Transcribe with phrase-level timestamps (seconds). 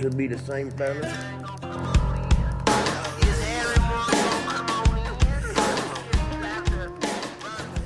[0.00, 1.34] Should be the same fella.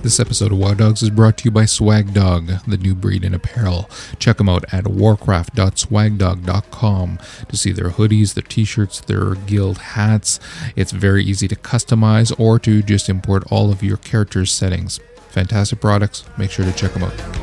[0.00, 3.24] This episode of Wow Dogs is brought to you by Swag Dog, the new breed
[3.24, 3.91] in apparel.
[4.18, 7.18] Check them out at warcraft.swagdog.com
[7.48, 10.40] to see their hoodies, their t shirts, their guild hats.
[10.77, 14.98] It's very easy to customize or to just import all of your character's settings.
[15.29, 16.24] Fantastic products.
[16.38, 17.38] Make sure to check them out.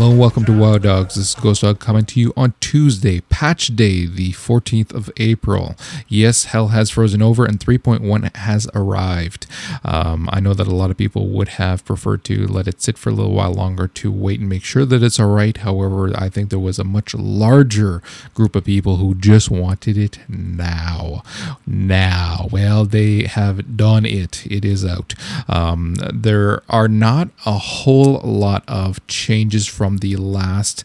[0.00, 1.16] Hello and welcome to Wild Dogs.
[1.16, 5.76] This is Ghost Dog coming to you on Tuesday, Patch Day, the 14th of April.
[6.08, 9.46] Yes, hell has frozen over and 3.1 has arrived.
[9.84, 12.96] Um, I know that a lot of people would have preferred to let it sit
[12.96, 15.54] for a little while longer to wait and make sure that it's all right.
[15.54, 20.18] However, I think there was a much larger group of people who just wanted it
[20.30, 21.22] now.
[21.66, 24.46] Now, well, they have done it.
[24.50, 25.12] It is out.
[25.46, 30.84] Um, there are not a whole lot of changes from the last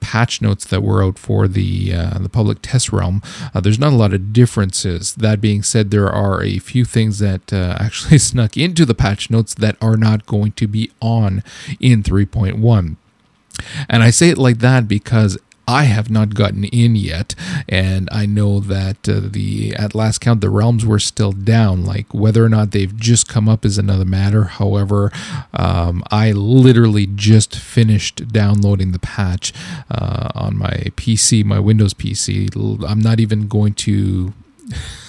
[0.00, 3.20] patch notes that were out for the uh, the public test realm.
[3.52, 5.14] Uh, there's not a lot of differences.
[5.14, 9.30] That being said, there are a few things that uh, actually snuck into the patch
[9.30, 11.42] notes that are not going to be on
[11.80, 12.96] in 3.1.
[13.88, 17.34] And I say it like that because I have not gotten in yet,
[17.68, 21.84] and I know that uh, the at last count the realms were still down.
[21.84, 24.44] Like whether or not they've just come up is another matter.
[24.44, 25.10] However,
[25.52, 29.52] um, I literally just finished downloading the patch
[29.90, 32.84] uh, on my PC, my Windows PC.
[32.88, 34.32] I'm not even going to.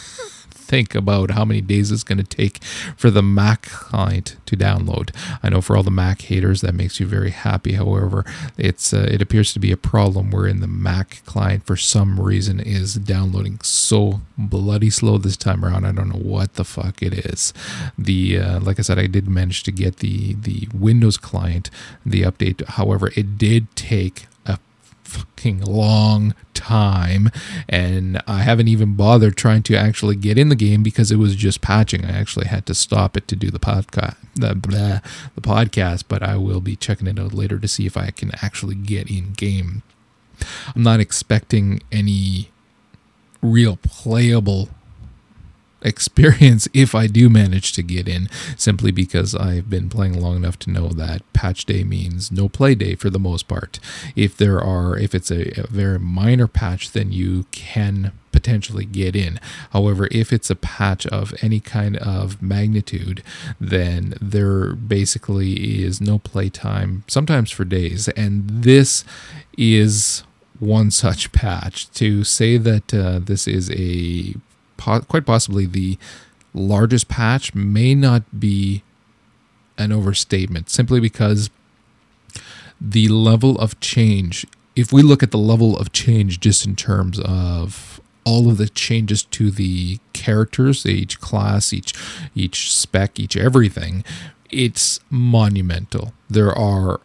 [0.68, 2.64] think about how many days it's going to take
[2.96, 5.16] for the Mac client to download.
[5.42, 7.74] I know for all the Mac haters that makes you very happy.
[7.74, 8.26] However,
[8.58, 12.60] it's uh, it appears to be a problem wherein the Mac client for some reason
[12.60, 15.86] is downloading so bloody slow this time around.
[15.86, 17.54] I don't know what the fuck it is.
[17.98, 21.70] The uh, like I said, I did manage to get the the Windows client
[22.06, 22.66] the update.
[22.68, 24.28] However, it did take
[25.08, 27.30] fucking long time
[27.70, 31.36] and I haven't even bothered trying to actually get in the game because it was
[31.36, 32.06] just patching.
[32.06, 35.00] I actually had to stop it to do the podcast the, blah,
[35.36, 38.32] the podcast, but I will be checking it out later to see if I can
[38.42, 39.84] actually get in game.
[40.76, 42.52] I'm not expecting any
[43.42, 44.70] real playable
[45.82, 50.60] experience if I do manage to get in, simply because I've been playing long enough
[50.60, 53.80] to know that patch day means no play day for the most part.
[54.16, 59.16] If there are, if it's a, a very minor patch, then you can potentially get
[59.16, 59.40] in.
[59.72, 63.24] However, if it's a patch of any kind of magnitude,
[63.60, 68.08] then there basically is no play time, sometimes for days.
[68.10, 69.04] And this
[69.58, 70.24] is
[70.60, 71.90] one such patch.
[71.94, 74.36] To say that uh, this is a
[74.78, 75.98] po- quite possibly the
[76.54, 78.84] largest patch may not be
[79.78, 81.50] an overstatement simply because
[82.80, 84.46] the level of change
[84.76, 88.70] if we look at the level of change just in terms of all of the
[88.70, 91.94] changes to the characters each class each
[92.36, 94.04] each spec each everything
[94.50, 96.14] it's monumental.
[96.30, 97.00] There are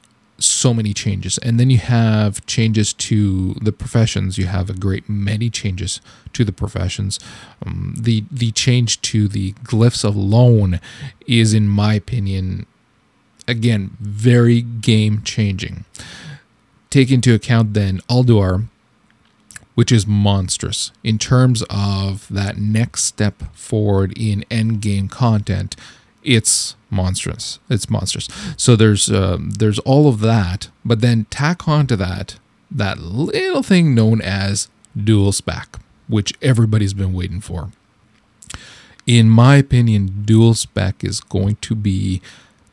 [0.44, 1.38] so many changes.
[1.38, 4.38] And then you have changes to the professions.
[4.38, 6.00] You have a great many changes
[6.32, 7.18] to the professions.
[7.64, 10.16] Um, the the change to the glyphs of
[11.26, 12.66] is, in my opinion,
[13.46, 15.84] again very game changing.
[16.90, 18.68] Take into account then Ulduar,
[19.74, 25.74] which is monstrous in terms of that next step forward in end game content.
[26.22, 27.58] It's monstrous.
[27.68, 28.28] It's monstrous.
[28.56, 32.38] So there's um, there's all of that, but then tack on to that
[32.70, 35.76] that little thing known as dual spec,
[36.08, 37.70] which everybody's been waiting for.
[39.06, 42.22] In my opinion, dual spec is going to be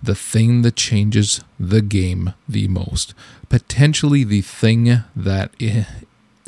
[0.01, 3.13] the thing that changes the game the most.
[3.49, 5.51] Potentially the thing that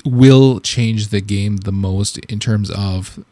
[0.06, 3.24] will change the game the most in terms of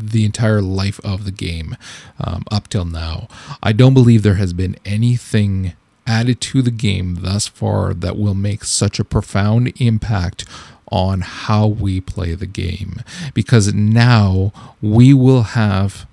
[0.00, 1.76] the entire life of the game
[2.18, 3.28] um, up till now.
[3.62, 5.74] I don't believe there has been anything
[6.06, 10.44] added to the game thus far that will make such a profound impact
[10.90, 13.00] on how we play the game
[13.32, 14.52] because now
[14.82, 16.06] we will have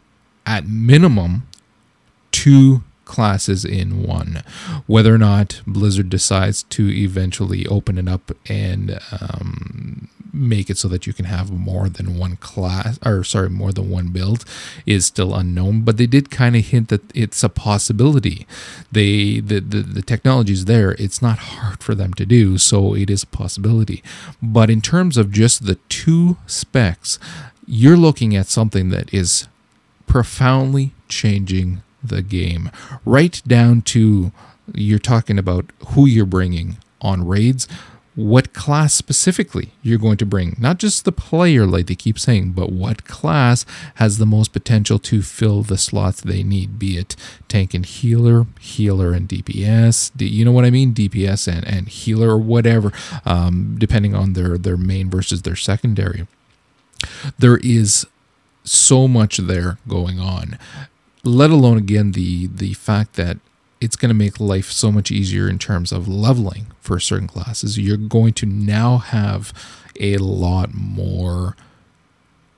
[0.46, 1.46] at minimum
[2.32, 4.44] two classes in one.
[4.86, 10.88] Whether or not Blizzard decides to eventually open it up and um, make it so
[10.88, 14.46] that you can have more than one class or sorry more than one build
[14.86, 18.48] is still unknown but they did kind of hint that it's a possibility.
[18.92, 20.92] They the, the the technology is there.
[20.94, 24.04] It's not hard for them to do so it is a possibility.
[24.42, 27.20] But in terms of just the two specs
[27.72, 29.48] you're looking at something that is
[30.08, 32.72] profoundly changing the game.
[33.06, 34.32] Right down to
[34.74, 37.68] you're talking about who you're bringing on raids
[38.20, 40.56] what class specifically you're going to bring.
[40.60, 45.00] Not just the player, like they keep saying, but what class has the most potential
[45.00, 47.16] to fill the slots they need, be it
[47.48, 50.94] tank and healer, healer and DPS, you know what I mean?
[50.94, 52.92] DPS and, and healer or whatever,
[53.26, 56.28] um, depending on their, their main versus their secondary.
[57.38, 58.06] There is
[58.66, 60.58] so much there going on
[61.24, 63.38] let alone again the the fact that
[63.82, 67.78] it's going to make life so much easier in terms of leveling for certain classes.
[67.78, 69.54] You're going to now have
[70.00, 71.56] a lot more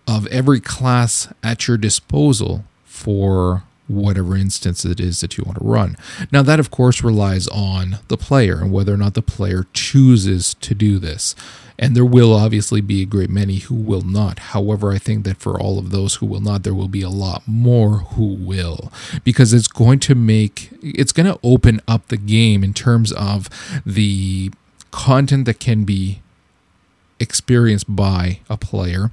[0.07, 5.65] of every class at your disposal for whatever instance it is that you want to
[5.65, 5.97] run.
[6.31, 10.53] Now, that of course relies on the player and whether or not the player chooses
[10.55, 11.35] to do this.
[11.77, 14.37] And there will obviously be a great many who will not.
[14.39, 17.09] However, I think that for all of those who will not, there will be a
[17.09, 18.91] lot more who will.
[19.23, 23.49] Because it's going to make, it's going to open up the game in terms of
[23.83, 24.51] the
[24.91, 26.21] content that can be
[27.19, 29.11] experienced by a player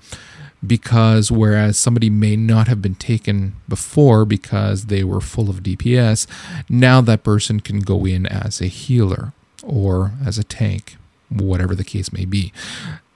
[0.67, 6.27] because whereas somebody may not have been taken before because they were full of DPS,
[6.69, 9.33] now that person can go in as a healer
[9.63, 10.97] or as a tank
[11.31, 12.53] whatever the case may be.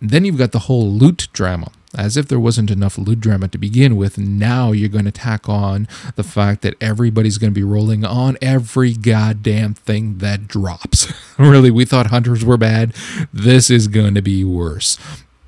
[0.01, 1.71] Then you've got the whole loot drama.
[1.95, 5.47] As if there wasn't enough loot drama to begin with, now you're going to tack
[5.47, 5.87] on
[6.17, 11.13] the fact that everybody's going to be rolling on every goddamn thing that drops.
[11.39, 12.95] really, we thought hunters were bad.
[13.31, 14.99] This is going to be worse.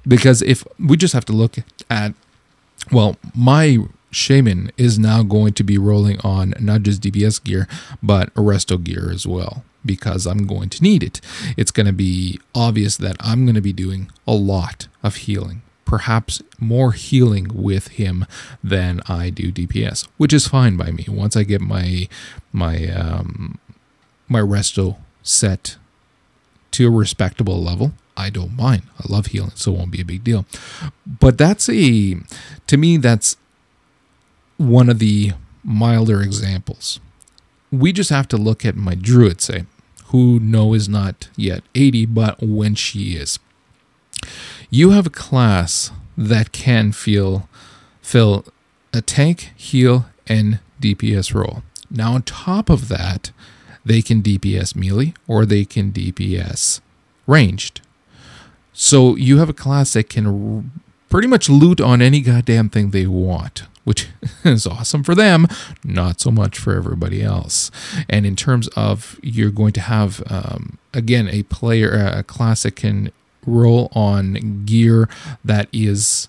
[0.07, 1.57] Because if we just have to look
[1.89, 2.15] at,
[2.93, 3.79] well, my
[4.11, 7.67] shaman is now going to be rolling on not just DPS gear,
[8.03, 11.21] but a resto gear as well because I'm going to need it.
[11.57, 15.63] It's going to be obvious that I'm going to be doing a lot of healing,
[15.85, 18.27] perhaps more healing with him
[18.63, 21.07] than I do DPS, which is fine by me.
[21.09, 22.09] Once I get my
[22.53, 23.59] my um,
[24.29, 25.77] my resto set
[26.73, 28.83] to a respectable level, I don't mind.
[28.99, 30.47] I love healing, so it won't be a big deal.
[31.07, 32.17] But that's a
[32.67, 33.37] to me that's
[34.57, 35.33] one of the
[35.65, 37.01] milder examples.
[37.73, 39.65] We just have to look at my druid say,
[40.07, 43.39] who no is not yet 80, but when she is.
[44.71, 47.49] You have a class that can feel
[48.01, 48.45] fill
[48.93, 51.63] a tank, heal, and DPS role.
[51.91, 53.33] Now on top of that,
[53.85, 56.81] they can DPS melee or they can DPS
[57.27, 57.81] ranged.
[58.75, 60.71] So you have a class that can
[61.09, 64.09] pretty much loot on any goddamn thing they want which
[64.45, 65.47] is awesome for them,
[65.85, 67.71] not so much for everybody else.
[68.09, 72.77] And in terms of you're going to have, um, again, a player, a class that
[72.77, 73.13] can
[73.47, 75.09] roll on gear
[75.45, 76.29] that is,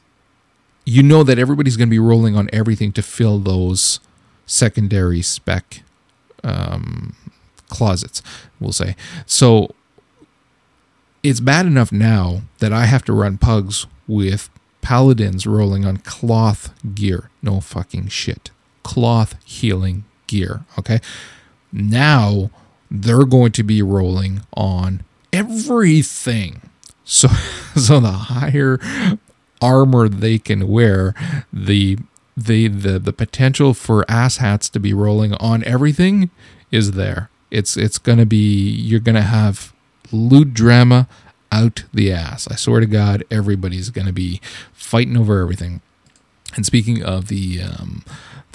[0.86, 4.00] you know, that everybody's going to be rolling on everything to fill those
[4.46, 5.82] secondary spec
[6.44, 7.16] um,
[7.70, 8.22] closets,
[8.60, 8.96] we'll say.
[9.26, 9.74] So
[11.26, 14.48] it's bad enough now that I have to run pugs with
[14.82, 17.32] paladins rolling on cloth gear.
[17.42, 18.52] No fucking shit.
[18.84, 20.66] Cloth healing gear.
[20.78, 21.00] Okay.
[21.74, 22.52] Now
[22.92, 26.62] they're going to be rolling on everything.
[27.04, 27.28] So,
[27.76, 28.80] so the higher
[29.60, 31.16] armor they can wear,
[31.52, 31.98] the
[32.38, 36.30] the the the potential for asshats to be rolling on everything
[36.70, 37.32] is there.
[37.50, 39.74] It's it's gonna be you're gonna have
[40.12, 41.08] loot drama
[41.52, 42.48] out the ass.
[42.50, 44.42] I swear to God, everybody's going to be
[44.74, 45.82] fighting over everything.
[46.56, 48.04] And speaking of the um,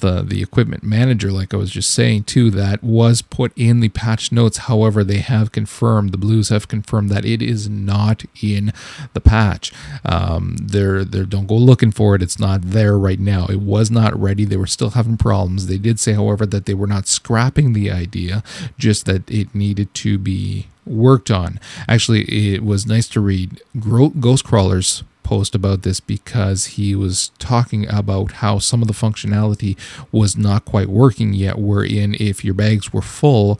[0.01, 3.89] the the equipment manager, like I was just saying too, that was put in the
[3.89, 4.57] patch notes.
[4.57, 8.73] However, they have confirmed the Blues have confirmed that it is not in
[9.13, 9.71] the patch.
[10.03, 12.21] Um, they're they don't go looking for it.
[12.21, 13.45] It's not there right now.
[13.47, 14.43] It was not ready.
[14.43, 15.67] They were still having problems.
[15.67, 18.43] They did say, however, that they were not scrapping the idea,
[18.77, 21.59] just that it needed to be worked on.
[21.87, 28.33] Actually, it was nice to read Ghostcrawler's post about this because he was talking about
[28.43, 29.77] how some of the functionality
[30.11, 33.57] was not quite working yet, wherein if your bags were full,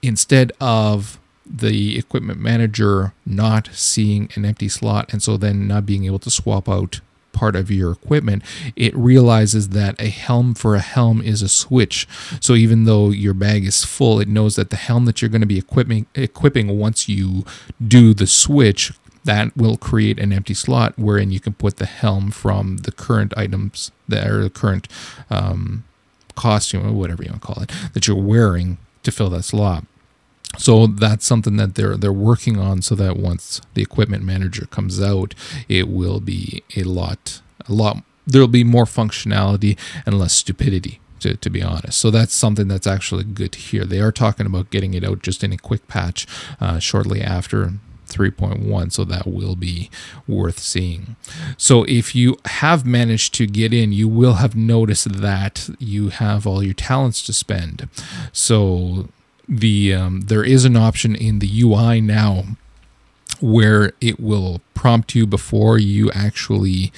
[0.00, 6.04] instead of the equipment manager not seeing an empty slot and so then not being
[6.04, 7.00] able to swap out
[7.32, 8.44] part of your equipment,
[8.76, 12.06] it realizes that a helm for a helm is a switch.
[12.40, 15.40] So even though your bag is full, it knows that the helm that you're going
[15.40, 17.44] to be equipping equipping once you
[17.84, 18.92] do the switch
[19.24, 23.32] that will create an empty slot wherein you can put the helm from the current
[23.36, 24.88] items that are the current
[25.30, 25.84] um,
[26.34, 29.84] costume or whatever you want to call it that you're wearing to fill that slot.
[30.58, 35.00] So that's something that they're they're working on so that once the equipment manager comes
[35.00, 35.34] out,
[35.68, 41.36] it will be a lot a lot there'll be more functionality and less stupidity to,
[41.36, 41.98] to be honest.
[41.98, 43.84] So that's something that's actually good to hear.
[43.84, 46.26] They are talking about getting it out just in a quick patch
[46.60, 47.74] uh, shortly after
[48.12, 49.90] 3.1 so that will be
[50.28, 51.16] worth seeing
[51.56, 56.46] so if you have managed to get in you will have noticed that you have
[56.46, 57.88] all your talents to spend
[58.32, 59.08] so
[59.48, 62.44] the um, there is an option in the UI now
[63.40, 66.92] where it will prompt you before you actually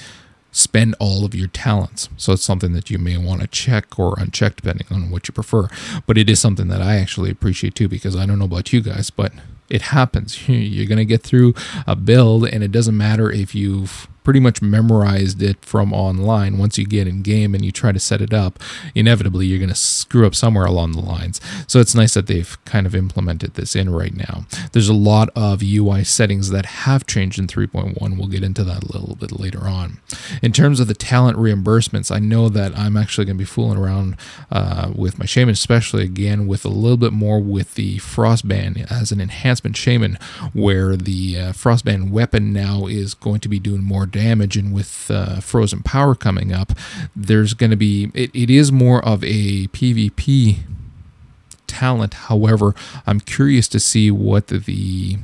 [0.51, 2.07] spend all of your talents.
[2.15, 5.33] So it's something that you may want to check or uncheck depending on what you
[5.33, 5.67] prefer.
[6.07, 8.79] But it is something that I actually appreciate too because I don't know about you
[8.79, 9.33] guys, but
[9.69, 10.47] it happens.
[10.49, 11.53] You're going to get through
[11.87, 16.57] a build and it doesn't matter if you've pretty much memorized it from online.
[16.57, 18.59] Once you get in game and you try to set it up,
[18.95, 21.39] inevitably you're going to screw up somewhere along the lines.
[21.67, 24.45] So it's nice that they've kind of implemented this in right now.
[24.71, 28.17] There's a lot of UI settings that have changed in 3.1.
[28.17, 29.99] We'll get into that a little bit later on.
[30.41, 33.77] In terms of the talent reimbursements, I know that I'm actually going to be fooling
[33.77, 34.17] around
[34.51, 39.11] uh, with my shaman, especially again with a little bit more with the frostbrand as
[39.11, 40.17] an enhancement shaman,
[40.53, 45.11] where the uh, frostbrand weapon now is going to be doing more damage and with
[45.11, 46.71] uh, frozen power coming up
[47.15, 50.57] there's going to be it, it is more of a pvp
[51.67, 52.13] talent.
[52.13, 52.73] However
[53.05, 55.17] i'm curious to see what the, the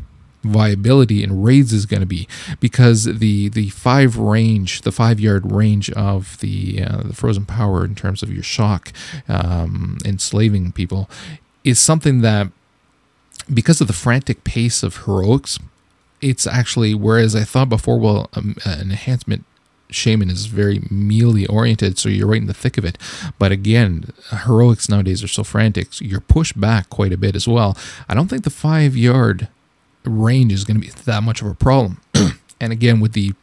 [0.44, 2.28] viability in raids is going to be
[2.60, 7.86] because the the five range the five yard range of the uh, the frozen power
[7.86, 8.92] in terms of your shock
[9.28, 11.10] um, enslaving people
[11.64, 12.48] is something that
[13.54, 15.60] because of the frantic pace of heroics
[16.22, 19.46] it's actually whereas I thought before, well, um, an enhancement
[19.90, 22.98] shaman is very melee oriented, so you're right in the thick of it.
[23.38, 27.48] But again, heroics nowadays are so frantic, so you're pushed back quite a bit as
[27.48, 27.78] well.
[28.08, 29.50] I don't think the five yard
[30.04, 32.02] range is going to be that much of a problem.
[32.60, 33.34] and again, with the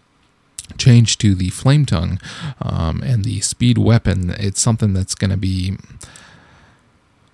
[0.76, 2.20] change to the flame tongue
[2.60, 5.76] um, and the speed weapon, it's something that's going to be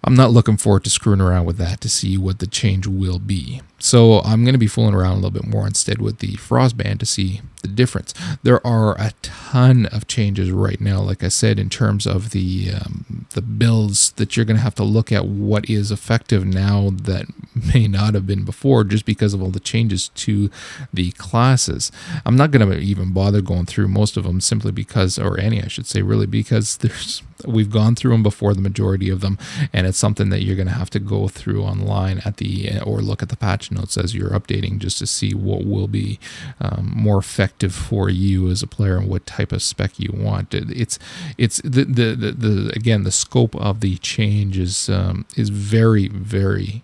[0.07, 3.19] I'm not looking forward to screwing around with that to see what the change will
[3.19, 3.63] be.
[3.79, 6.99] So I'm going to be fooling around a little bit more instead with the Frostbrand
[7.01, 8.15] to see the difference.
[8.43, 12.71] There are a ton of changes right now, like I said, in terms of the
[12.73, 16.91] um, the builds that you're going to have to look at what is effective now
[16.93, 17.27] that
[17.75, 20.51] may not have been before, just because of all the changes to
[20.93, 21.91] the classes.
[22.27, 25.63] I'm not going to even bother going through most of them simply because, or any,
[25.63, 29.39] I should say, really because there's we've gone through them before the majority of them
[29.73, 33.01] and it's something that you're going to have to go through online at the or
[33.01, 36.19] look at the patch notes as you're updating just to see what will be
[36.61, 40.53] um, more effective for you as a player and what type of spec you want
[40.55, 40.99] it's
[41.39, 46.09] it's the the the, the again the scope of the change is um, is very
[46.09, 46.83] very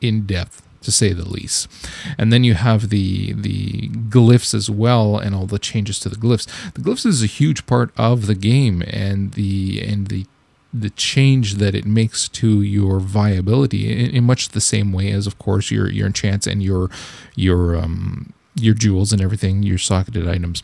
[0.00, 1.68] in depth to say the least.
[2.18, 6.16] And then you have the the glyphs as well, and all the changes to the
[6.16, 6.46] glyphs.
[6.72, 10.26] The glyphs is a huge part of the game, and the and the
[10.72, 15.26] the change that it makes to your viability in, in much the same way as,
[15.26, 16.90] of course, your your enchants and your
[17.34, 20.62] your um your jewels and everything, your socketed items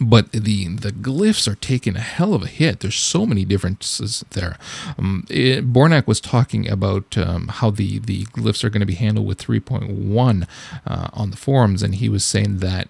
[0.00, 2.80] but the the glyphs are taking a hell of a hit.
[2.80, 4.58] There's so many differences there.
[4.98, 8.94] Um, it, Bornakk was talking about um, how the the glyphs are going to be
[8.94, 10.48] handled with 3.1
[10.86, 12.88] uh, on the forums, and he was saying that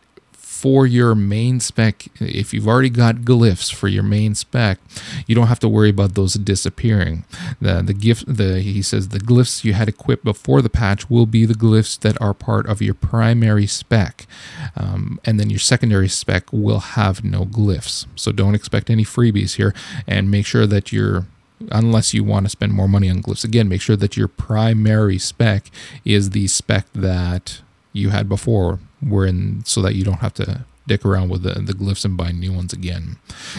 [0.64, 4.78] for your main spec, if you've already got glyphs for your main spec,
[5.26, 7.26] you don't have to worry about those disappearing.
[7.60, 11.26] The the gift the he says the glyphs you had equipped before the patch will
[11.26, 14.26] be the glyphs that are part of your primary spec,
[14.74, 18.06] um, and then your secondary spec will have no glyphs.
[18.16, 19.74] So don't expect any freebies here,
[20.06, 21.26] and make sure that you're
[21.72, 23.44] unless you want to spend more money on glyphs.
[23.44, 25.70] Again, make sure that your primary spec
[26.06, 27.60] is the spec that
[27.94, 31.72] you had before wherein so that you don't have to dick around with the, the
[31.72, 33.16] glyphs and buy new ones again.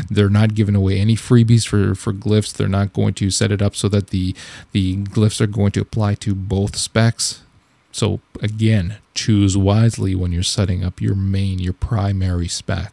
[0.09, 2.53] They're not giving away any freebies for, for glyphs.
[2.53, 4.35] They're not going to set it up so that the
[4.73, 7.41] the glyphs are going to apply to both specs.
[7.95, 12.91] So again, choose wisely when you're setting up your main, your primary spec.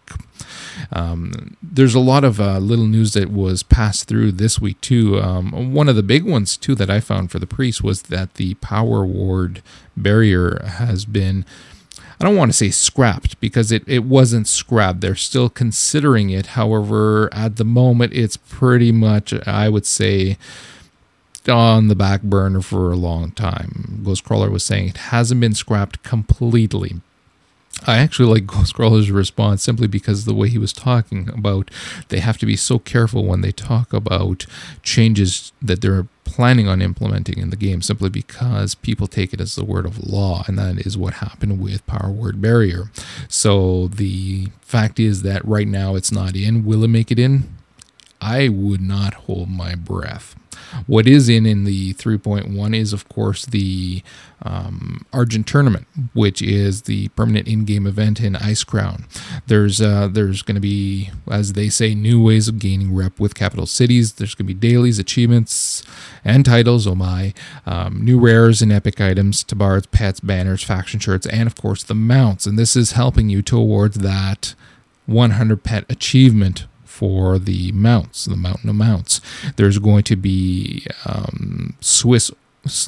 [0.93, 5.21] Um, there's a lot of uh, little news that was passed through this week too.
[5.21, 8.35] Um, one of the big ones too that I found for the priest was that
[8.35, 9.61] the power word
[9.97, 11.45] barrier has been
[12.21, 15.01] I don't want to say scrapped because it, it wasn't scrapped.
[15.01, 16.47] They're still considering it.
[16.47, 20.39] However, at the moment, it's pretty much, I would say,
[21.49, 24.01] on the back burner for a long time.
[24.03, 27.01] Ghostcrawler was saying it hasn't been scrapped completely.
[27.87, 31.71] I actually like Ghostcrawler's response simply because the way he was talking about
[32.09, 34.47] they have to be so careful when they talk about
[34.83, 39.55] changes that they're planning on implementing in the game simply because people take it as
[39.55, 42.91] the word of law and that is what happened with power word barrier.
[43.29, 46.65] So the fact is that right now it's not in.
[46.65, 47.57] Will it make it in?
[48.21, 50.37] I would not hold my breath.
[50.87, 54.03] What is in in the 3.1 is, of course, the
[54.45, 59.05] um, Argent Tournament, which is the permanent in-game event in Icecrown.
[59.47, 63.35] There's uh, there's going to be, as they say, new ways of gaining rep with
[63.35, 64.15] capital cities.
[64.15, 65.85] There's going to be dailies, achievements,
[66.25, 66.87] and titles.
[66.87, 67.35] Oh my!
[67.67, 71.95] Um, new rares and epic items, tabards, pets, banners, faction shirts, and of course the
[71.95, 72.47] mounts.
[72.47, 74.55] And this is helping you towards that
[75.07, 79.23] 100 pet achievement for the mounts, the mountain of mounts.
[79.57, 82.31] There's going to be um, Swiss.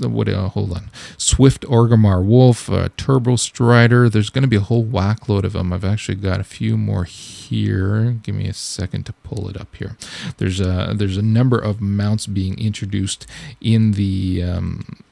[0.03, 0.29] What?
[0.29, 0.91] Uh, hold on.
[1.17, 4.09] Swift Orgrimmar Wolf, uh, Turbo Strider.
[4.09, 5.73] There's going to be a whole whackload of them.
[5.73, 8.13] I've actually got a few more here.
[8.23, 9.97] Give me a second to pull it up here.
[10.37, 13.27] There's a there's a number of mounts being introduced
[13.61, 15.03] in the um,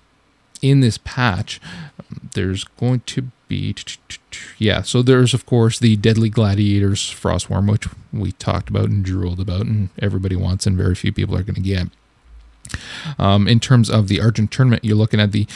[0.62, 1.60] in this patch.
[2.34, 3.74] There's going to be
[4.58, 9.40] yeah, so there's of course the Deadly Gladiators Frostwyrm, which we talked about and drooled
[9.40, 11.88] about, and everybody wants, and very few people are going to get.
[13.18, 15.46] Um, in terms of the Argent tournament, you're looking at the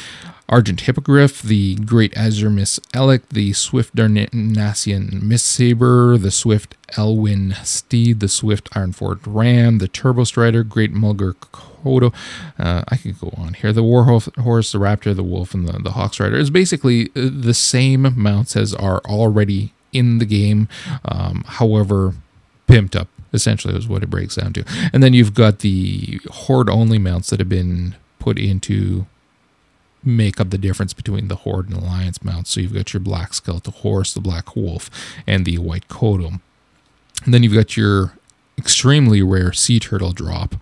[0.49, 8.21] Argent Hippogriff, the Great Azure Miss Elec, the Swift Darnassian Mistsaber, the Swift Elwynn Steed,
[8.21, 11.35] the Swift Ironforged Ram, the Turbo Strider, Great Mulgore
[11.87, 12.13] Kodo.
[12.59, 13.73] Uh, I could go on here.
[13.73, 14.27] The Warhorse,
[14.73, 18.75] the Raptor, the Wolf, and the, the Hawkstrider is basically uh, the same mounts as
[18.75, 20.69] are already in the game.
[21.05, 22.15] Um, however,
[22.67, 24.65] pimped up essentially is what it breaks down to.
[24.93, 29.07] And then you've got the horde only mounts that have been put into
[30.03, 32.51] make up the difference between the Horde and Alliance mounts.
[32.51, 34.89] So you've got your Black Skeletal Horse, the Black Wolf,
[35.27, 36.41] and the White Kodo.
[37.25, 38.17] And then you've got your
[38.59, 40.55] extremely rare sea turtle drop.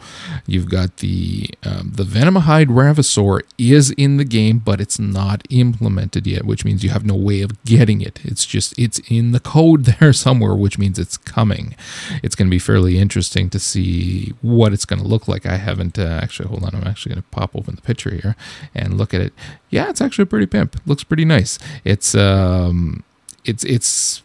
[0.47, 6.27] You've got the um, the Venomhide Ravasaur is in the game, but it's not implemented
[6.27, 8.21] yet, which means you have no way of getting it.
[8.25, 11.77] It's just it's in the code there somewhere, which means it's coming.
[12.23, 15.47] It's going to be fairly interesting to see what it's going to look like.
[15.47, 16.49] I haven't uh, actually.
[16.49, 18.37] Hold on, I'm actually going to pop open the picture here
[18.75, 19.33] and look at it.
[19.71, 20.81] Yeah, it's actually pretty pimp.
[20.85, 21.59] Looks pretty nice.
[21.85, 23.05] It's um,
[23.45, 24.24] it's it's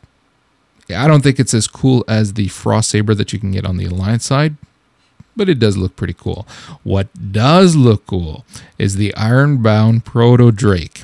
[0.95, 3.77] I don't think it's as cool as the Frost Saber that you can get on
[3.77, 4.55] the Alliance side,
[5.35, 6.47] but it does look pretty cool.
[6.83, 8.45] What does look cool
[8.77, 11.03] is the Ironbound Proto Drake.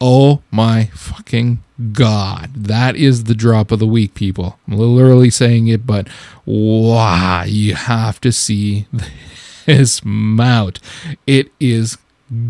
[0.00, 2.50] Oh my fucking god.
[2.54, 4.58] That is the drop of the week, people.
[4.66, 6.08] I'm a little early saying it, but
[6.44, 8.86] wow, you have to see
[9.66, 10.80] this mount.
[11.26, 11.98] It is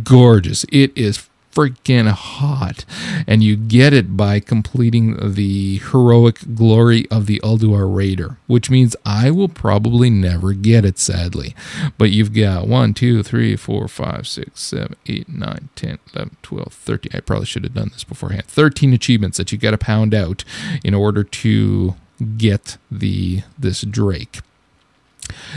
[0.03, 0.65] gorgeous.
[0.73, 2.85] It is freaking hot.
[3.27, 8.97] And you get it by completing the heroic glory of the Ulduar Raider, which means
[9.05, 11.55] I will probably never get it, sadly.
[11.97, 16.73] But you've got 1, 2, 3, 4, 5, 6, 7, 8, 9, 10, 11, 12,
[16.73, 17.11] 13.
[17.15, 18.45] I probably should have done this beforehand.
[18.47, 20.45] 13 achievements that you got to pound out
[20.83, 21.95] in order to
[22.37, 24.41] get the this Drake.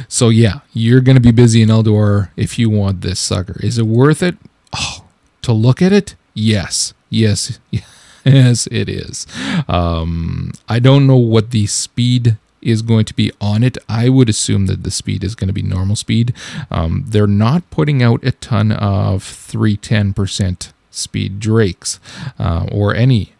[0.07, 3.59] So yeah, you're going to be busy in Ulduar if you want this sucker.
[3.61, 4.37] Is it worth it?
[4.73, 5.05] Oh,
[5.47, 7.59] to look at it, yes, yes,
[8.25, 9.25] yes, it is.
[9.67, 13.77] Um, I don't know what the speed is going to be on it.
[13.87, 16.33] I would assume that the speed is going to be normal speed.
[16.69, 22.01] Um, they're not putting out a ton of 310% speed drakes
[22.37, 23.31] uh, or any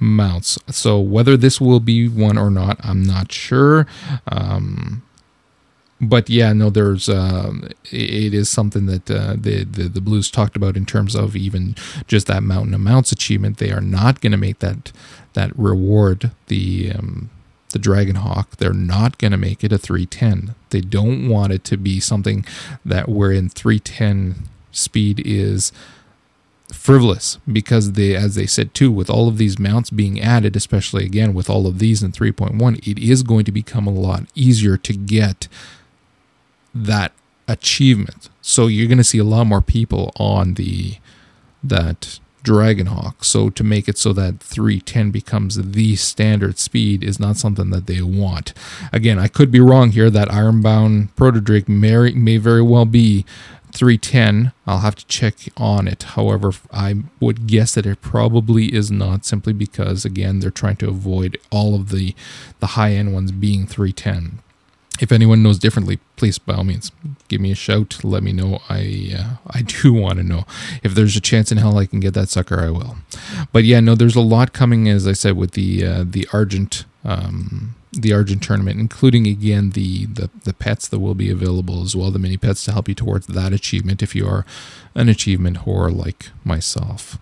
[0.00, 0.58] mounts.
[0.70, 3.86] So whether this will be one or not, I'm not sure.
[4.26, 5.02] Um,
[6.02, 7.52] but yeah, no, there's uh,
[7.92, 11.76] it is something that uh, the, the the Blues talked about in terms of even
[12.08, 13.58] just that mountain amounts achievement.
[13.58, 14.90] They are not going to make that
[15.34, 17.30] that reward the um,
[17.70, 18.56] the Dragon Hawk.
[18.56, 20.56] They're not going to make it a 310.
[20.70, 22.44] They don't want it to be something
[22.84, 25.70] that wherein 310 speed is
[26.72, 31.04] frivolous because they as they said too with all of these mounts being added especially
[31.04, 34.78] again with all of these in 3.1 it is going to become a lot easier
[34.78, 35.48] to get
[36.74, 37.12] that
[37.48, 38.28] achievement.
[38.40, 40.96] So you're going to see a lot more people on the
[41.62, 43.24] that Dragonhawk.
[43.24, 47.86] So to make it so that 310 becomes the standard speed is not something that
[47.86, 48.52] they want.
[48.92, 50.10] Again, I could be wrong here.
[50.10, 53.24] That Ironbound Proto Drake may, may very well be
[53.72, 54.52] 310.
[54.66, 56.02] I'll have to check on it.
[56.02, 60.88] However, I would guess that it probably is not simply because again they're trying to
[60.88, 62.14] avoid all of the
[62.60, 64.40] the high end ones being 310
[65.02, 66.92] if anyone knows differently, please by all means
[67.26, 68.04] give me a shout.
[68.04, 68.60] Let me know.
[68.68, 70.44] I uh, I do want to know
[70.82, 72.60] if there's a chance in hell I can get that sucker.
[72.60, 72.96] I will.
[73.52, 74.88] But yeah, no, there's a lot coming.
[74.88, 76.86] As I said with the uh, the Argent.
[77.04, 81.94] Um, the Argent tournament, including again the, the the pets that will be available as
[81.94, 84.46] well, the mini pets to help you towards that achievement if you are
[84.94, 87.18] an achievement whore like myself.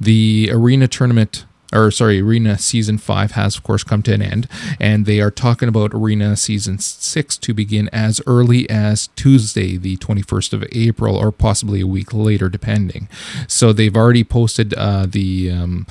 [0.00, 1.44] The arena tournament
[1.74, 5.30] or sorry, Arena Season 5 has, of course, come to an end, and they are
[5.30, 11.16] talking about Arena Season 6 to begin as early as Tuesday, the 21st of April,
[11.16, 13.08] or possibly a week later, depending.
[13.48, 15.86] So they've already posted uh, the um,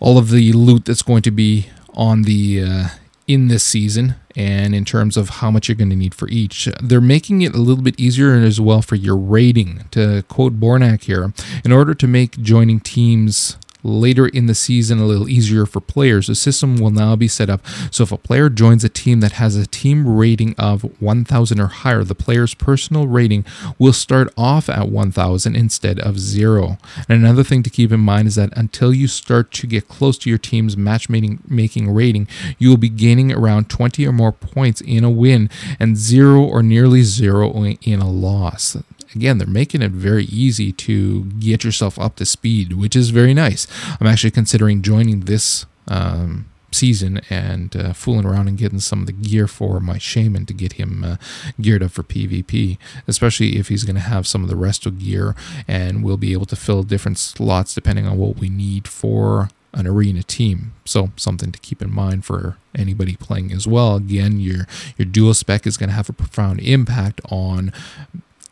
[0.00, 2.88] all of the loot that's going to be on the uh,
[3.26, 6.68] in this season and in terms of how much you're going to need for each.
[6.82, 9.84] They're making it a little bit easier as well for your rating.
[9.90, 11.32] To quote Bornakk here,
[11.64, 16.26] in order to make joining teams later in the season a little easier for players.
[16.26, 19.32] The system will now be set up so if a player joins a team that
[19.32, 23.44] has a team rating of 1000 or higher, the player's personal rating
[23.78, 26.78] will start off at 1000 instead of 0.
[27.08, 30.18] And another thing to keep in mind is that until you start to get close
[30.18, 34.80] to your team's matchmaking making rating, you will be gaining around 20 or more points
[34.80, 38.76] in a win and 0 or nearly 0 in a loss
[39.14, 43.34] again, they're making it very easy to get yourself up to speed, which is very
[43.34, 43.66] nice.
[44.00, 49.06] I'm actually considering joining this um, season and uh, fooling around and getting some of
[49.06, 51.16] the gear for my shaman to get him uh,
[51.60, 55.34] geared up for PvP, especially if he's going to have some of the resto gear
[55.66, 59.86] and we'll be able to fill different slots depending on what we need for an
[59.86, 60.72] arena team.
[60.84, 63.96] So something to keep in mind for anybody playing as well.
[63.96, 64.66] Again, your
[64.96, 67.72] your dual spec is going to have a profound impact on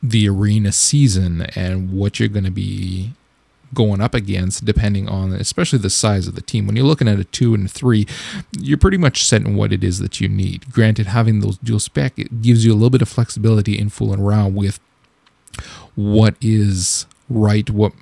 [0.03, 3.13] the arena season and what you're going to be
[3.75, 6.67] going up against depending on especially the size of the team.
[6.67, 8.07] When you're looking at a two and a three
[8.59, 10.71] you're pretty much set in what it is that you need.
[10.73, 14.21] Granted having those dual spec it gives you a little bit of flexibility in fooling
[14.21, 14.79] around with
[15.95, 17.93] what is right what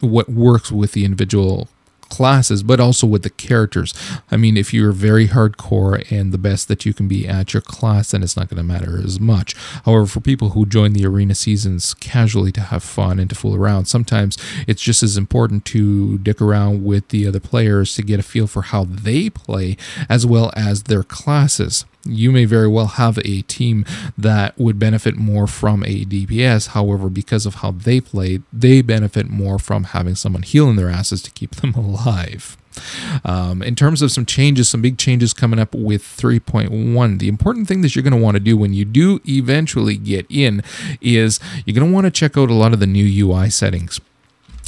[0.00, 1.68] what works with the individual
[2.08, 3.94] classes, but also with the characters.
[4.30, 7.60] I mean, if you're very hardcore and the best that you can be at your
[7.60, 9.54] class, then it's not going to matter as much.
[9.84, 13.54] However, for people who join the arena seasons casually to have fun and to fool
[13.54, 14.36] around, sometimes
[14.66, 18.46] it's just as important to dick around with the other players to get a feel
[18.46, 19.76] for how they play
[20.08, 23.84] as well as their classes you may very well have a team
[24.16, 26.68] that would benefit more from a DPS.
[26.68, 31.22] However, because of how they play, they benefit more from having someone healing their asses
[31.22, 32.56] to keep them alive.
[33.24, 37.18] Um, in terms of some changes, some big changes coming up with 3.1.
[37.20, 40.26] The important thing that you're going to want to do when you do eventually get
[40.28, 40.62] in
[41.00, 44.00] is you're going to want to check out a lot of the new UI settings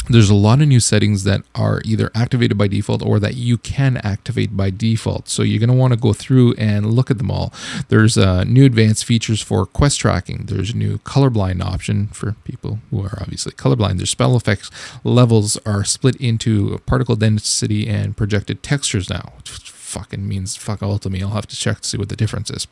[0.08, 3.58] there's a lot of new settings that are either activated by default or that you
[3.58, 5.28] can activate by default.
[5.28, 7.52] So you're going to want to go through and look at them all.
[7.88, 10.46] There's uh, new advanced features for quest tracking.
[10.46, 13.96] There's a new colorblind option for people who are obviously colorblind.
[13.96, 14.70] There's spell effects
[15.04, 19.32] levels are split into particle density and projected textures now.
[19.36, 21.22] Which fucking means fuck all to me.
[21.22, 22.66] I'll have to check to see what the difference is.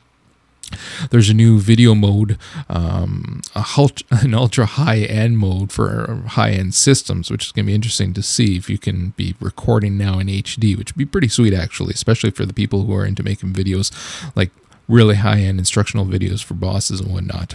[1.11, 3.43] There's a new video mode, um,
[4.11, 8.13] an ultra high end mode for high end systems, which is going to be interesting
[8.15, 11.55] to see if you can be recording now in HD, which would be pretty sweet
[11.55, 13.93] actually, especially for the people who are into making videos
[14.37, 14.51] like
[14.89, 17.55] really high end instructional videos for bosses and whatnot.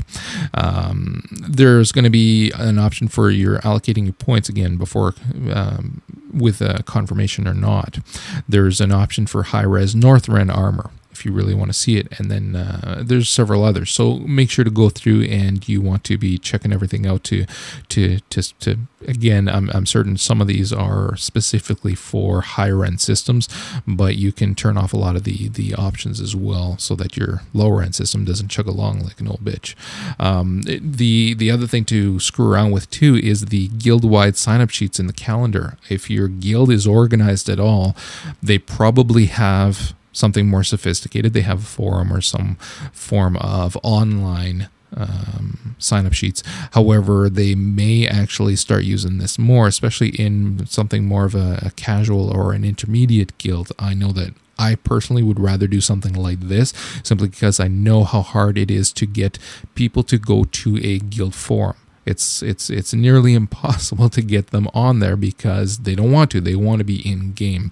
[0.54, 5.14] Um, there's going to be an option for your allocating your points again before
[5.52, 6.02] um,
[6.34, 8.00] with a confirmation or not.
[8.48, 10.90] There's an option for high res Northrend armor
[11.20, 12.08] if you really want to see it.
[12.18, 13.92] And then uh, there's several others.
[13.92, 17.46] So make sure to go through and you want to be checking everything out to
[17.90, 23.02] to to, to again, I'm, I'm certain some of these are specifically for higher end
[23.02, 23.50] systems,
[23.86, 27.18] but you can turn off a lot of the the options as well so that
[27.18, 29.76] your lower end system doesn't chug along like an old bitch.
[30.20, 34.62] Um, the the other thing to screw around with too is the guild wide sign
[34.62, 35.78] up sheets in the calendar.
[35.90, 37.96] If your guild is organized at all,
[38.42, 41.34] they probably have something more sophisticated.
[41.34, 42.56] They have a forum or some
[42.92, 46.44] form of online um, sign up sheets.
[46.72, 51.72] However, they may actually start using this more, especially in something more of a, a
[51.72, 53.72] casual or an intermediate guild.
[53.78, 58.04] I know that I personally would rather do something like this simply because I know
[58.04, 59.40] how hard it is to get
[59.74, 61.78] people to go to a guild forum.
[62.06, 66.42] It's it's it's nearly impossible to get them on there because they don't want to.
[66.42, 67.72] They want to be in game.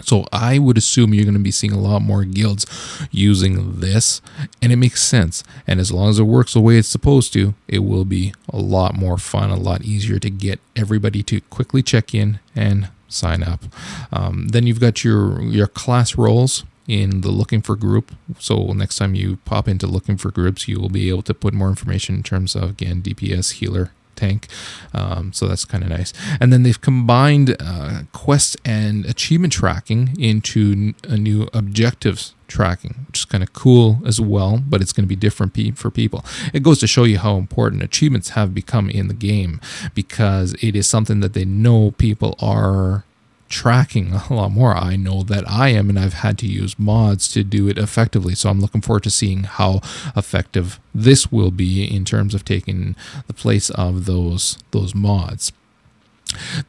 [0.00, 2.66] So I would assume you're going to be seeing a lot more guilds
[3.10, 4.20] using this,
[4.60, 5.44] and it makes sense.
[5.66, 8.56] And as long as it works the way it's supposed to, it will be a
[8.56, 13.42] lot more fun, a lot easier to get everybody to quickly check in and sign
[13.42, 13.64] up.
[14.10, 18.12] Um, then you've got your your class roles in the looking for group.
[18.38, 21.54] So next time you pop into looking for groups, you will be able to put
[21.54, 24.48] more information in terms of again DPS healer tank.
[24.94, 26.12] Um, so that's kind of nice.
[26.40, 33.20] And then they've combined uh, quest and achievement tracking into a new objectives tracking, which
[33.20, 36.24] is kind of cool as well, but it's going to be different for people.
[36.52, 39.60] It goes to show you how important achievements have become in the game
[39.94, 43.04] because it is something that they know people are
[43.52, 44.74] tracking a lot more.
[44.74, 48.34] I know that I am, and I've had to use mods to do it effectively.
[48.34, 49.80] So I'm looking forward to seeing how
[50.16, 52.96] effective this will be in terms of taking
[53.28, 55.52] the place of those those mods.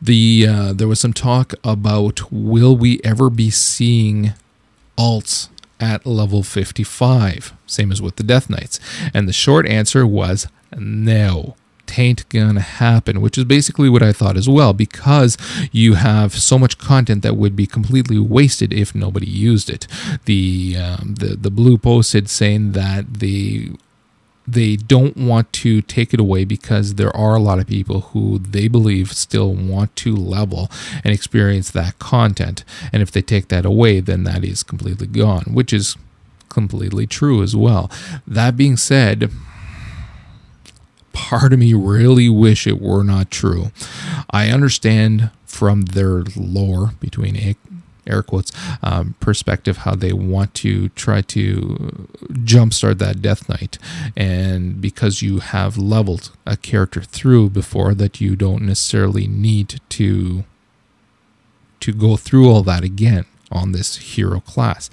[0.01, 4.33] The uh, there was some talk about will we ever be seeing
[4.97, 5.47] alts
[5.79, 8.79] at level 55, same as with the Death Knights,
[9.13, 11.55] and the short answer was no
[11.93, 15.37] tain't gonna happen, which is basically what I thought as well, because
[15.71, 19.87] you have so much content that would be completely wasted if nobody used it.
[20.25, 23.71] The um, the the blue posted saying that the
[24.45, 28.39] they don't want to take it away because there are a lot of people who
[28.39, 30.69] they believe still want to level
[31.03, 32.65] and experience that content.
[32.91, 35.95] And if they take that away, then that is completely gone, which is
[36.49, 37.89] completely true as well.
[38.27, 39.31] That being said,
[41.13, 43.71] part of me really wish it were not true.
[44.29, 47.55] I understand from their lore, between
[48.05, 53.77] air quotes, um, perspective, how they want to try to jumpstart that Death Knight.
[54.17, 60.43] And because you have leveled a character through before, that you don't necessarily need to
[61.79, 64.89] to go through all that again on this hero class.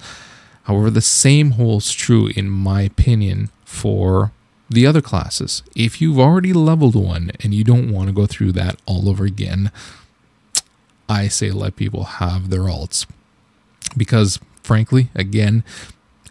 [0.63, 4.31] However, the same holds true, in my opinion, for
[4.71, 5.63] the other classes.
[5.75, 9.25] If you've already leveled one and you don't want to go through that all over
[9.25, 9.71] again,
[11.07, 13.05] I say let people have their alts.
[13.97, 15.63] Because frankly, again,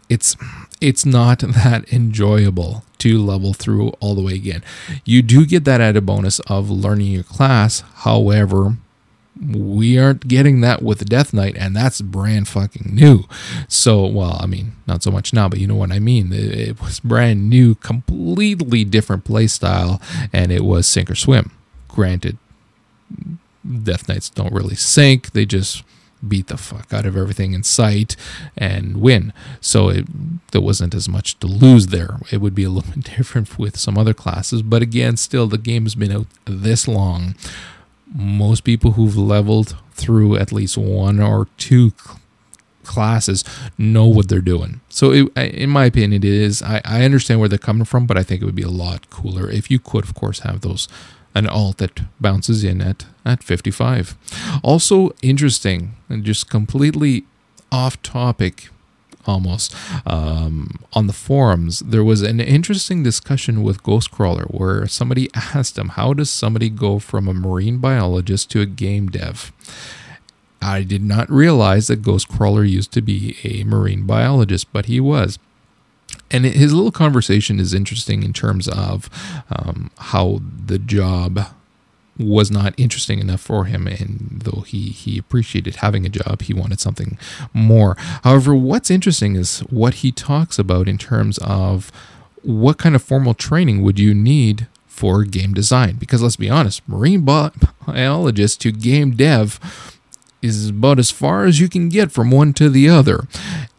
[0.09, 0.37] it's
[0.81, 4.63] it's not that enjoyable to level through all the way again.
[5.05, 7.83] You do get that added bonus of learning your class.
[7.97, 8.77] However,
[9.39, 13.25] we aren't getting that with Death Knight, and that's brand fucking new.
[13.69, 16.33] So, well, I mean, not so much now, but you know what I mean.
[16.33, 21.53] It, it was brand new, completely different playstyle, and it was sink or swim.
[21.89, 22.39] Granted,
[23.83, 25.85] Death Knights don't really sink; they just
[26.27, 28.15] beat the fuck out of everything in sight
[28.57, 29.33] and win.
[29.61, 30.07] So it
[30.53, 32.19] there wasn't as much to lose there.
[32.31, 35.59] It would be a little bit different with some other classes, but again, still the
[35.59, 37.35] game's been out this long
[38.15, 41.93] most people who've leveled through at least one or two
[42.85, 43.45] classes
[43.79, 44.81] know what they're doing.
[44.89, 46.63] So, it, in my opinion, it is.
[46.63, 49.11] I, I understand where they're coming from, but I think it would be a lot
[49.11, 50.89] cooler if you could, of course, have those
[51.35, 54.17] an alt that bounces in at at 55.
[54.63, 57.25] Also interesting and just completely
[57.71, 58.71] off topic
[59.27, 59.75] almost.
[60.07, 65.91] Um, on the forums there was an interesting discussion with ghostcrawler where somebody asked him
[65.91, 69.53] how does somebody go from a marine biologist to a game dev?
[70.63, 75.39] I did not realize that ghostcrawler used to be a marine biologist but he was.
[76.31, 79.09] And his little conversation is interesting in terms of
[79.51, 81.47] um, how the job
[82.21, 86.55] was not interesting enough for him and though he he appreciated having a job he
[86.55, 87.19] wanted something
[87.53, 91.91] more however what's interesting is what he talks about in terms of
[92.43, 96.87] what kind of formal training would you need for game design because let's be honest
[96.89, 99.59] marine biologist to game dev
[100.43, 103.27] is about as far as you can get from one to the other.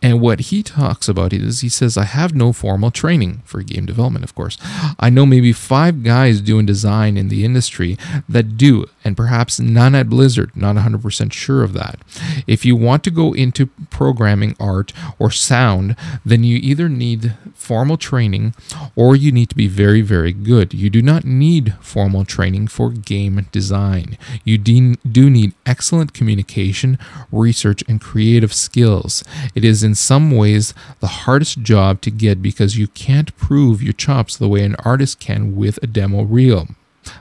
[0.03, 3.85] And what he talks about is he says, I have no formal training for game
[3.85, 4.57] development, of course.
[4.99, 9.93] I know maybe five guys doing design in the industry that do, and perhaps none
[9.93, 11.99] at Blizzard, not 100% sure of that.
[12.47, 17.97] If you want to go into programming, art, or sound, then you either need formal
[17.97, 18.55] training
[18.95, 20.73] or you need to be very, very good.
[20.73, 24.17] You do not need formal training for game design.
[24.43, 26.97] You do need excellent communication,
[27.31, 29.23] research, and creative skills.
[29.53, 33.93] It is in some ways the hardest job to get because you can't prove your
[33.93, 36.67] chops the way an artist can with a demo reel.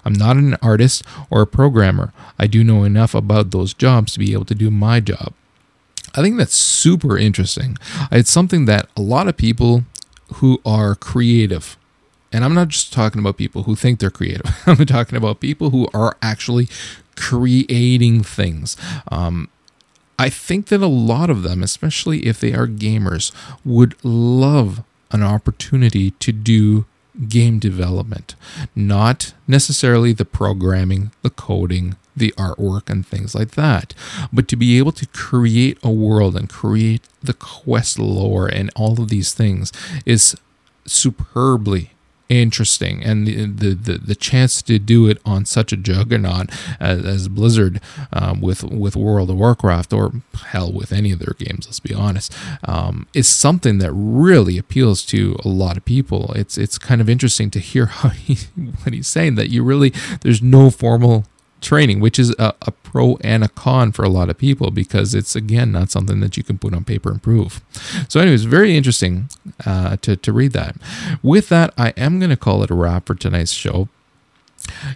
[0.04, 2.12] I'm not an artist or a programmer.
[2.38, 5.32] I do know enough about those jobs to be able to do my job.
[6.14, 7.76] I think that's super interesting.
[8.10, 9.84] It's something that a lot of people
[10.34, 11.76] who are creative,
[12.32, 15.70] and I'm not just talking about people who think they're creative, I'm talking about people
[15.70, 16.68] who are actually
[17.16, 18.76] creating things.
[19.08, 19.48] Um,
[20.20, 23.32] I think that a lot of them, especially if they are gamers,
[23.64, 26.84] would love an opportunity to do
[27.26, 28.34] game development,
[28.76, 33.94] not necessarily the programming, the coding, the artwork and things like that.
[34.30, 39.00] But to be able to create a world and create the quest lore and all
[39.00, 39.72] of these things
[40.04, 40.36] is
[40.84, 41.92] superbly
[42.30, 43.02] interesting.
[43.02, 47.28] And the, the the, the, chance to do it on such a juggernaut as, as
[47.28, 47.80] blizzard
[48.12, 51.94] um, with with world of warcraft or hell with any of their games let's be
[51.94, 52.32] honest
[52.64, 56.32] um, is something that really appeals to a lot of people.
[56.34, 58.36] It's it's kind of interesting to hear how he
[58.84, 61.24] what he's saying that you really there's no formal
[61.60, 65.14] training, which is a, a, pro and a con for a lot of people because
[65.14, 67.60] it's again not something that you can put on paper and prove.
[68.08, 69.28] So, anyways, very interesting
[69.64, 70.76] uh, to to read that.
[71.22, 73.88] With that, I am going to call it a wrap for tonight's show.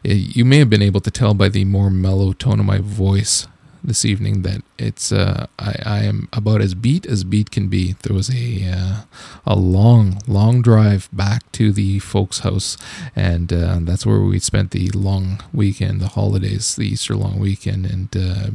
[0.02, 3.46] You may have been able to tell by the more mellow tone of my voice
[3.84, 7.94] this evening that it's uh, I, I am about as beat as beat can be.
[8.02, 9.02] There was a uh,
[9.46, 12.76] a long long drive back to the folks' house,
[13.14, 17.84] and uh, that's where we spent the long weekend, the holidays, the Easter long weekend,
[17.86, 18.50] and uh,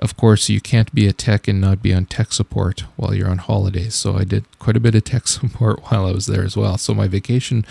[0.00, 3.30] of course you can't be a tech and not be on tech support while you're
[3.30, 3.94] on holidays.
[3.94, 6.76] So I did quite a bit of tech support while I was there as well.
[6.76, 7.64] So my vacation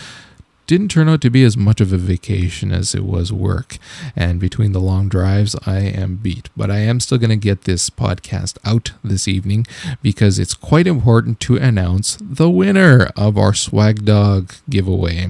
[0.68, 3.78] didn't turn out to be as much of a vacation as it was work.
[4.16, 6.50] And between the long drives, I am beat.
[6.58, 9.66] But I am still going to get this podcast out this evening
[10.02, 15.28] because it's quite important to announce the winner of our Swag Dog giveaway.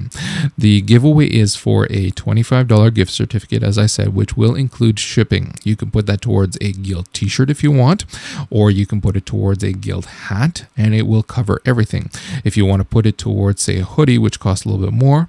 [0.56, 5.54] The giveaway is for a $25 gift certificate, as I said, which will include shipping.
[5.64, 8.04] You can put that towards a Guild t shirt if you want,
[8.50, 12.10] or you can put it towards a Guild hat, and it will cover everything.
[12.44, 14.94] If you want to put it towards, say, a hoodie, which costs a little bit
[14.94, 15.25] more,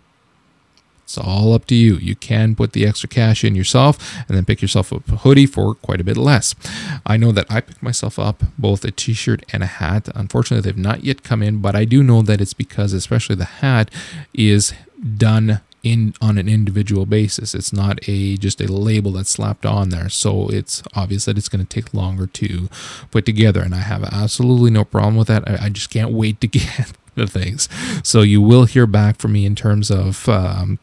[1.08, 1.96] it's all up to you.
[1.96, 5.46] You can put the extra cash in yourself and then pick yourself up a hoodie
[5.46, 6.54] for quite a bit less.
[7.06, 10.10] I know that I picked myself up both a t shirt and a hat.
[10.15, 13.46] Unfortunately, they've not yet come in, but I do know that it's because, especially the
[13.46, 13.89] hat,
[14.34, 14.74] is
[15.15, 17.56] done in on an individual basis.
[17.56, 20.10] It's not a just a label that's slapped on there.
[20.10, 22.67] So it's obvious that it's going to take longer to
[23.12, 23.62] put together.
[23.62, 25.48] And I have absolutely no problem with that.
[25.48, 27.70] I, I just can't wait to get the things.
[28.04, 30.80] So you will hear back from me in terms of um,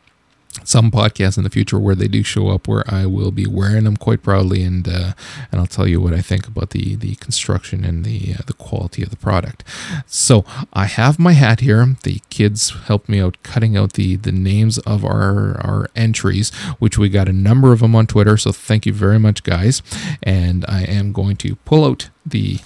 [0.63, 3.85] some podcasts in the future where they do show up where I will be wearing
[3.85, 5.13] them quite proudly and uh,
[5.51, 8.53] and I'll tell you what I think about the the construction and the uh, the
[8.53, 9.65] quality of the product.
[10.07, 11.97] So I have my hat here.
[12.03, 16.99] The kids helped me out cutting out the the names of our our entries, which
[16.99, 18.37] we got a number of them on Twitter.
[18.37, 19.83] So thank you very much, guys.
[20.23, 22.61] And I am going to pull out the.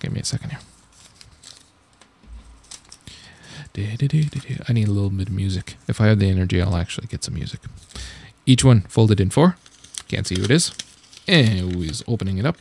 [0.00, 0.67] Give me a second here.
[4.68, 5.76] I need a little bit of music.
[5.86, 7.60] If I have the energy, I'll actually get some music.
[8.46, 9.56] Each one folded in four.
[10.08, 10.72] Can't see who it is.
[11.26, 12.56] And he's opening it up.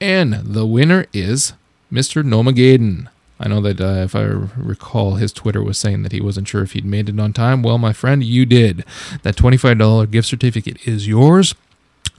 [0.00, 1.54] And the winner is
[1.90, 2.22] Mr.
[2.22, 3.08] Nomagaden.
[3.42, 6.62] I know that uh, if I recall, his Twitter was saying that he wasn't sure
[6.62, 7.62] if he'd made it on time.
[7.62, 8.84] Well, my friend, you did.
[9.22, 11.54] That $25 gift certificate is yours.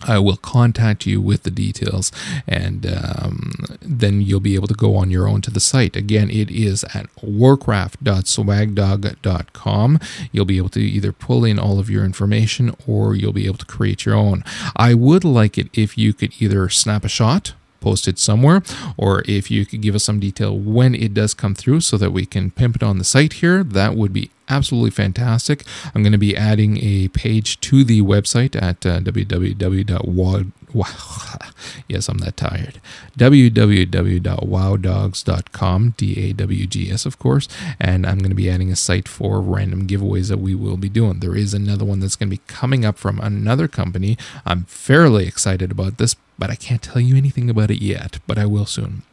[0.04, 2.12] I will contact you with the details,
[2.48, 5.96] and um, then you'll be able to go on your own to the site.
[5.96, 10.00] Again, it is at warcraft.swagdog.com.
[10.32, 13.58] You'll be able to either pull in all of your information or you'll be able
[13.58, 14.44] to create your own.
[14.76, 18.62] I would like it if you could either snap a shot post it somewhere,
[18.96, 22.12] or if you could give us some detail when it does come through so that
[22.12, 25.64] we can pimp it on the site here, that would be absolutely fantastic.
[25.96, 30.52] I'm going to be adding a page to the website at uh, www.wad.
[31.88, 32.80] yes, I'm that tired.
[33.18, 37.48] www.wowdawgs.com, D A W G S, of course.
[37.80, 40.90] And I'm going to be adding a site for random giveaways that we will be
[40.90, 41.20] doing.
[41.20, 44.18] There is another one that's going to be coming up from another company.
[44.46, 48.38] I'm fairly excited about this, but I can't tell you anything about it yet, but
[48.38, 49.04] I will soon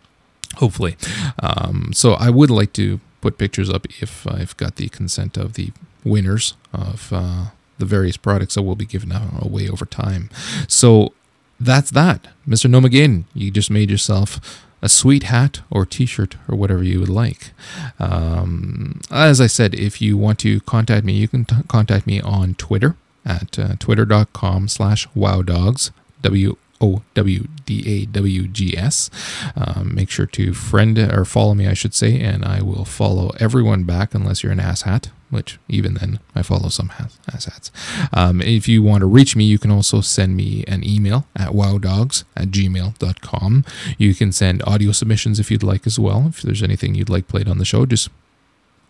[0.57, 0.97] hopefully.
[1.43, 5.55] Um, so I would like to put pictures up if I've got the consent of
[5.55, 5.73] the
[6.05, 7.47] winners of uh,
[7.79, 10.31] the various products that will be given away over time.
[10.67, 11.13] So
[11.61, 12.29] that's that.
[12.47, 12.71] Mr.
[12.71, 17.51] Nomagain, you just made yourself a sweet hat or t-shirt or whatever you would like.
[17.99, 22.21] Um, as I said, if you want to contact me, you can t- contact me
[22.21, 25.91] on Twitter at uh, twitter.com slash wowdawgs,
[26.23, 29.11] W O W D A W G S.
[29.57, 33.33] Um, make sure to friend or follow me, I should say, and I will follow
[33.41, 37.71] everyone back unless you're an asshat, which even then I follow some asshats.
[38.17, 41.51] Um, if you want to reach me, you can also send me an email at
[41.51, 43.65] wowdawgs at gmail.com.
[43.97, 46.27] You can send audio submissions if you'd like as well.
[46.29, 48.09] If there's anything you'd like played on the show, just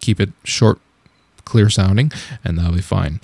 [0.01, 0.79] keep it short,
[1.45, 2.13] clear sounding,
[2.45, 3.21] and that'll be fine.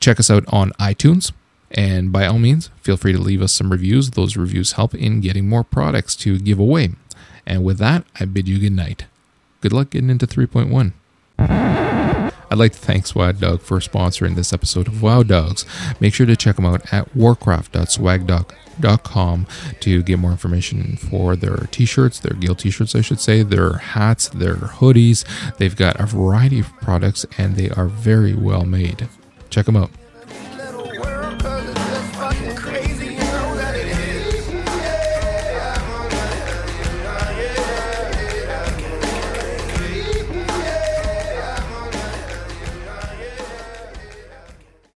[0.00, 1.32] Check us out on iTunes.
[1.70, 4.10] And by all means, feel free to leave us some reviews.
[4.10, 6.90] Those reviews help in getting more products to give away.
[7.46, 9.04] And with that, I bid you good night.
[9.60, 10.92] Good luck getting into 3.1.
[12.48, 15.66] I'd like to thank Swag Dog for sponsoring this episode of Wow Dawgs.
[16.00, 19.46] Make sure to check them out at warcraft.swagdog.com
[19.80, 24.28] to get more information for their t-shirts, their guild t-shirts, I should say, their hats,
[24.28, 25.24] their hoodies.
[25.56, 29.08] They've got a variety of products and they are very well made.
[29.50, 29.90] Check them out.